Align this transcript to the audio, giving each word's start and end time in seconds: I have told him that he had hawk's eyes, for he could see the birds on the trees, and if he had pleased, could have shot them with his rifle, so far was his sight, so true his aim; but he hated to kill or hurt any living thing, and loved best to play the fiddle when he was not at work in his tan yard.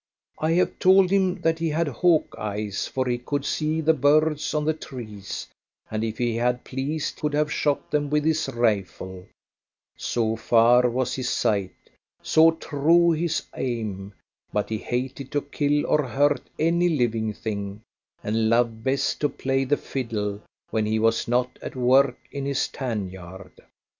I 0.39 0.53
have 0.53 0.79
told 0.79 1.11
him 1.11 1.41
that 1.41 1.59
he 1.59 1.69
had 1.69 1.87
hawk's 1.87 2.35
eyes, 2.35 2.87
for 2.87 3.05
he 3.07 3.19
could 3.19 3.45
see 3.45 3.81
the 3.81 3.93
birds 3.93 4.51
on 4.55 4.65
the 4.65 4.73
trees, 4.73 5.45
and 5.91 6.03
if 6.03 6.17
he 6.17 6.37
had 6.37 6.63
pleased, 6.63 7.17
could 7.17 7.35
have 7.35 7.51
shot 7.53 7.91
them 7.91 8.09
with 8.09 8.25
his 8.25 8.49
rifle, 8.49 9.27
so 9.95 10.35
far 10.35 10.89
was 10.89 11.13
his 11.13 11.29
sight, 11.29 11.75
so 12.23 12.49
true 12.49 13.11
his 13.11 13.43
aim; 13.55 14.13
but 14.51 14.69
he 14.71 14.79
hated 14.79 15.31
to 15.33 15.41
kill 15.41 15.85
or 15.85 16.07
hurt 16.07 16.49
any 16.57 16.89
living 16.89 17.31
thing, 17.31 17.83
and 18.23 18.49
loved 18.49 18.83
best 18.83 19.19
to 19.21 19.29
play 19.29 19.65
the 19.65 19.77
fiddle 19.77 20.41
when 20.71 20.87
he 20.87 20.97
was 20.97 21.27
not 21.27 21.59
at 21.61 21.75
work 21.75 22.17
in 22.31 22.45
his 22.47 22.67
tan 22.67 23.07
yard. 23.11 23.51